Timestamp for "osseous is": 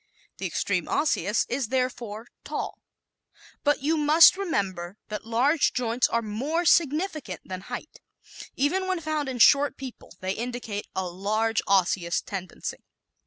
0.87-1.67